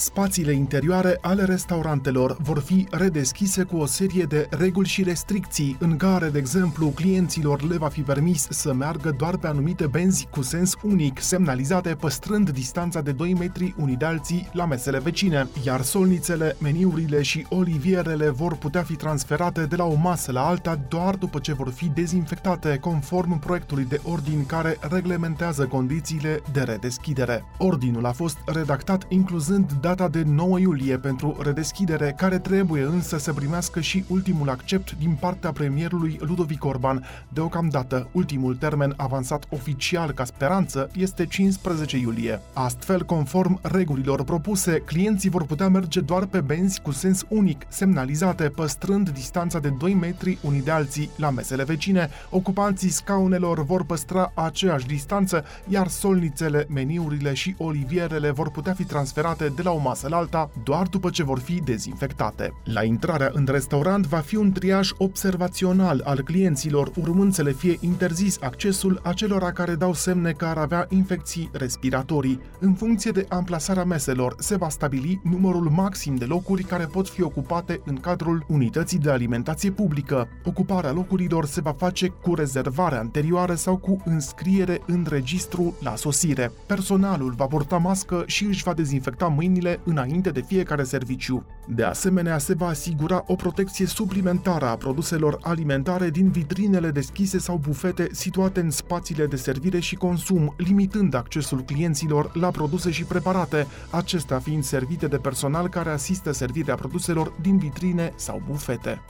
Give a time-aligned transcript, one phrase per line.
[0.00, 5.96] Spațiile interioare ale restaurantelor vor fi redeschise cu o serie de reguli și restricții, în
[5.96, 10.42] care, de exemplu, clienților le va fi permis să meargă doar pe anumite benzi cu
[10.42, 15.82] sens unic, semnalizate păstrând distanța de 2 metri unii de alții la mesele vecine, iar
[15.82, 21.14] solnițele, meniurile și olivierele vor putea fi transferate de la o masă la alta doar
[21.14, 27.44] după ce vor fi dezinfectate, conform proiectului de ordin care reglementează condițiile de redeschidere.
[27.58, 33.32] Ordinul a fost redactat incluzând data de 9 iulie pentru redeschidere, care trebuie însă să
[33.32, 37.04] primească și ultimul accept din partea premierului Ludovic Orban.
[37.28, 42.40] Deocamdată, ultimul termen avansat oficial ca speranță este 15 iulie.
[42.52, 48.48] Astfel, conform regulilor propuse, clienții vor putea merge doar pe benzi cu sens unic, semnalizate,
[48.48, 52.08] păstrând distanța de 2 metri unii de alții la mesele vecine.
[52.30, 59.52] Ocupanții scaunelor vor păstra aceeași distanță, iar solnițele, meniurile și olivierele vor putea fi transferate
[59.56, 62.52] de la o masă la alta doar după ce vor fi dezinfectate.
[62.64, 67.76] La intrarea în restaurant va fi un triaj observațional al clienților, urmând să le fie
[67.80, 72.40] interzis accesul acelora care dau semne că ar avea infecții respiratorii.
[72.58, 77.22] În funcție de amplasarea meselor, se va stabili numărul maxim de locuri care pot fi
[77.22, 80.28] ocupate în cadrul unității de alimentație publică.
[80.44, 86.52] Ocuparea locurilor se va face cu rezervare anterioară sau cu înscriere în registru la sosire.
[86.66, 91.46] Personalul va porta mască și își va dezinfecta mâinile zile înainte de fiecare serviciu.
[91.66, 97.56] De asemenea, se va asigura o protecție suplimentară a produselor alimentare din vitrinele deschise sau
[97.56, 103.66] bufete situate în spațiile de servire și consum, limitând accesul clienților la produse și preparate,
[103.90, 109.00] acestea fiind servite de personal care asistă servirea produselor din vitrine sau bufete.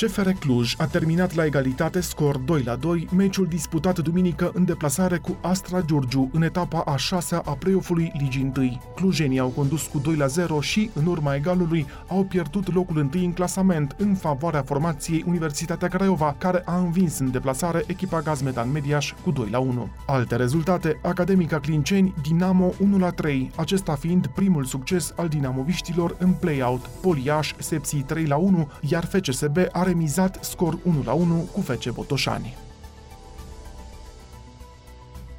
[0.00, 5.18] CFR Cluj a terminat la egalitate scor 2 la 2 meciul disputat duminică în deplasare
[5.18, 8.80] cu Astra Giurgiu în etapa a 6 a play-off-ului Ligii 1.
[8.94, 13.24] Clujenii au condus cu 2 la 0 și, în urma egalului, au pierdut locul întâi
[13.24, 19.12] în clasament în favoarea formației Universitatea Craiova, care a învins în deplasare echipa Gazmetan Mediaș
[19.22, 19.88] cu 2 la 1.
[20.06, 26.32] Alte rezultate, Academica Clinceni, Dinamo 1 la 3, acesta fiind primul succes al dinamoviștilor în
[26.32, 30.80] play-out, Poliaș, Sepsi 3 la 1, iar FCSB a remizat scor 1-1
[31.52, 32.54] cu FC Botoșani.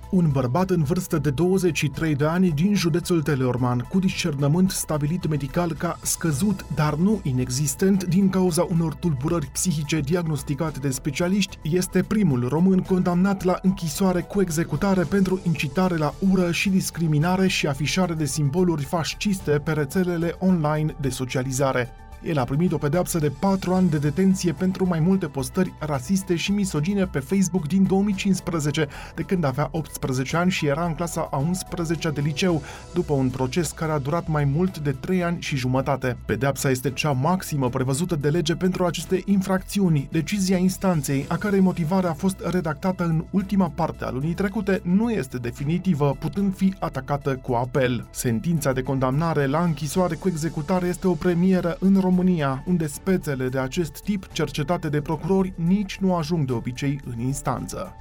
[0.10, 5.74] Un bărbat în vârstă de 23 de ani din județul Teleorman, cu discernământ stabilit medical
[5.74, 12.48] ca scăzut, dar nu inexistent, din cauza unor tulburări psihice diagnosticate de specialiști, este primul
[12.48, 18.26] român condamnat la închisoare cu executare pentru incitare la ură și discriminare și afișare de
[18.26, 22.07] simboluri fasciste pe rețelele online de socializare.
[22.24, 26.36] El a primit o pedeapsă de 4 ani de detenție pentru mai multe postări rasiste
[26.36, 31.28] și misogine pe Facebook din 2015, de când avea 18 ani și era în clasa
[31.32, 32.62] a 11 de liceu,
[32.94, 36.18] după un proces care a durat mai mult de 3 ani și jumătate.
[36.26, 40.08] Pedeapsa este cea maximă prevăzută de lege pentru aceste infracțiuni.
[40.12, 45.12] Decizia instanței, a cărei motivare a fost redactată în ultima parte a lunii trecute, nu
[45.12, 48.08] este definitivă, putând fi atacată cu apel.
[48.12, 53.60] Sentința de condamnare la închisoare cu executare este o premieră în România, unde spețele de
[53.60, 57.96] acest tip cercetate de procurori nici nu ajung de obicei în instanță.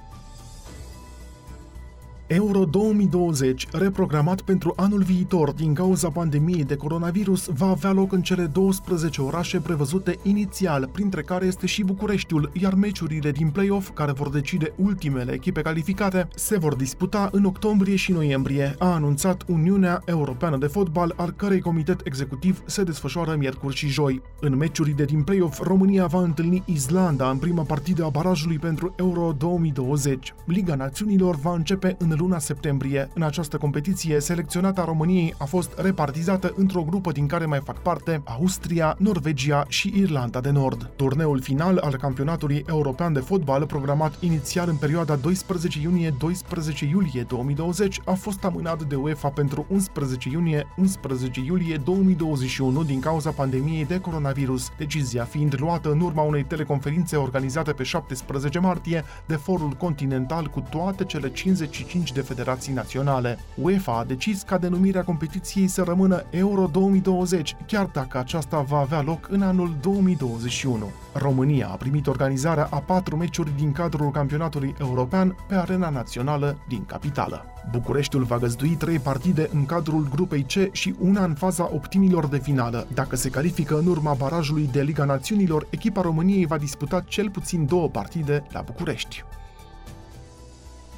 [2.26, 8.22] Euro 2020, reprogramat pentru anul viitor din cauza pandemiei de coronavirus, va avea loc în
[8.22, 14.12] cele 12 orașe prevăzute inițial, printre care este și Bucureștiul, iar meciurile din play-off, care
[14.12, 20.02] vor decide ultimele echipe calificate, se vor disputa în octombrie și noiembrie, a anunțat Uniunea
[20.04, 24.22] Europeană de Fotbal, al cărei comitet executiv se desfășoară miercuri și joi.
[24.40, 29.34] În meciurile din play-off, România va întâlni Islanda în prima partidă a barajului pentru Euro
[29.38, 30.34] 2020.
[30.46, 33.10] Liga Națiunilor va începe în luna septembrie.
[33.14, 38.22] În această competiție, selecționata României a fost repartizată într-o grupă din care mai fac parte
[38.24, 40.90] Austria, Norvegia și Irlanda de Nord.
[40.96, 48.00] Turneul final al campionatului european de fotbal, programat inițial în perioada 12 iunie-12 iulie 2020,
[48.04, 54.70] a fost amânat de UEFA pentru 11 iunie-11 iulie 2021 din cauza pandemiei de coronavirus,
[54.78, 60.60] decizia fiind luată în urma unei teleconferințe organizate pe 17 martie de Forul Continental cu
[60.70, 63.38] toate cele 55 de federații naționale.
[63.54, 69.02] UEFA a decis ca denumirea competiției să rămână Euro 2020, chiar dacă aceasta va avea
[69.02, 70.90] loc în anul 2021.
[71.12, 76.84] România a primit organizarea a patru meciuri din cadrul campionatului european pe arena națională din
[76.84, 77.44] capitală.
[77.70, 82.38] Bucureștiul va găzdui trei partide în cadrul grupei C și una în faza optimilor de
[82.38, 82.86] finală.
[82.94, 87.66] Dacă se califică în urma barajului de Liga Națiunilor, echipa României va disputa cel puțin
[87.66, 89.24] două partide la București.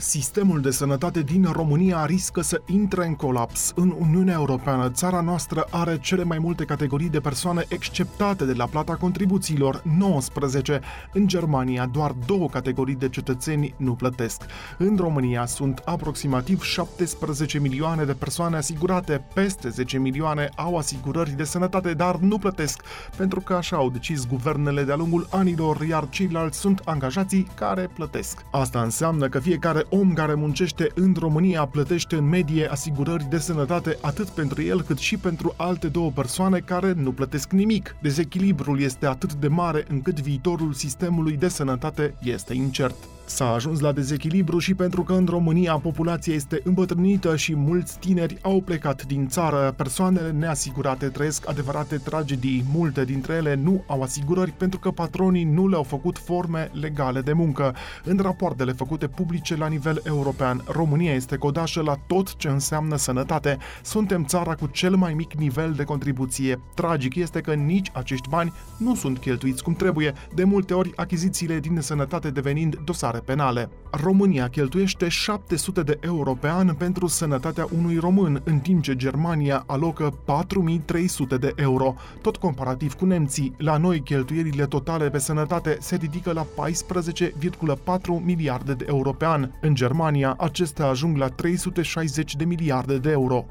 [0.01, 3.73] Sistemul de sănătate din România riscă să intre în colaps.
[3.75, 8.67] În Uniunea Europeană, țara noastră are cele mai multe categorii de persoane exceptate de la
[8.67, 10.81] plata contribuțiilor, 19.
[11.13, 14.43] În Germania, doar două categorii de cetățeni nu plătesc.
[14.79, 21.45] În România sunt aproximativ 17 milioane de persoane asigurate, peste 10 milioane au asigurări de
[21.45, 22.83] sănătate, dar nu plătesc,
[23.17, 28.45] pentru că așa au decis guvernele de-a lungul anilor, iar ceilalți sunt angajații care plătesc.
[28.51, 33.99] Asta înseamnă că fiecare om care muncește în România plătește în medie asigurări de sănătate
[34.01, 37.97] atât pentru el cât și pentru alte două persoane care nu plătesc nimic.
[38.03, 43.18] Dezechilibrul este atât de mare încât viitorul sistemului de sănătate este incert.
[43.29, 48.39] S-a ajuns la dezechilibru și pentru că în România populația este îmbătrânită și mulți tineri
[48.43, 49.75] au plecat din țară.
[49.77, 52.65] Persoanele neasigurate trăiesc adevărate tragedii.
[52.73, 57.33] Multe dintre ele nu au asigurări pentru că patronii nu le-au făcut forme legale de
[57.33, 57.75] muncă.
[58.05, 63.59] În rapoartele făcute publice la nivel european, România este codașă la tot ce înseamnă sănătate.
[63.83, 66.61] Suntem țara cu cel mai mic nivel de contribuție.
[66.75, 71.59] Tragic este că nici acești bani nu sunt cheltuiți cum trebuie, de multe ori achizițiile
[71.59, 73.71] din sănătate devenind dosare dosare penale.
[73.91, 79.65] România cheltuiește 700 de euro pe an pentru sănătatea unui român, în timp ce Germania
[79.67, 81.95] alocă 4300 de euro.
[82.23, 88.73] Tot comparativ cu nemții, la noi cheltuierile totale pe sănătate se ridică la 14,4 miliarde
[88.75, 89.51] de euro pe an.
[89.61, 93.47] În Germania, acestea ajung la 360 de miliarde de euro.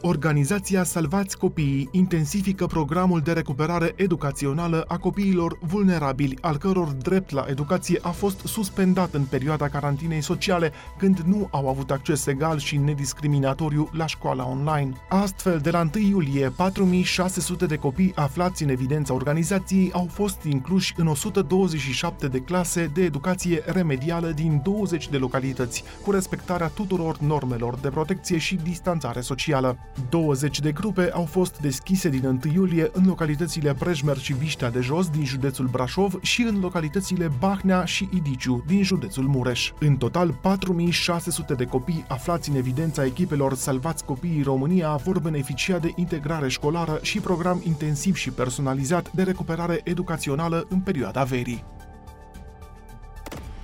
[0.00, 7.44] Organizația Salvați Copiii intensifică programul de recuperare educațională a copiilor vulnerabili, al căror drept la
[7.48, 12.76] educație a fost suspendat în perioada carantinei sociale, când nu au avut acces egal și
[12.76, 14.92] nediscriminatoriu la școala online.
[15.08, 20.94] Astfel, de la 1 iulie, 4600 de copii aflați în evidența organizației au fost incluși
[20.96, 27.74] în 127 de clase de educație remedială din 20 de localități, cu respectarea tuturor normelor
[27.74, 29.78] de protecție și distanțare socială.
[30.10, 34.80] 20 de grupe au fost deschise din 1 iulie în localitățile Prejmer și Viștea de
[34.80, 39.72] Jos din județul Brașov și în localitățile Bahnea și Idiciu din județul Mureș.
[39.80, 45.92] În total, 4600 de copii aflați în evidența echipelor Salvați Copiii România vor beneficia de
[45.96, 51.64] integrare școlară și program intensiv și personalizat de recuperare educațională în perioada verii.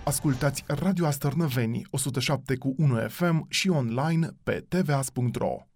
[0.05, 5.72] Ascultați Radio Astărnăveni 107 cu 1 FM și online pe tvas.ro.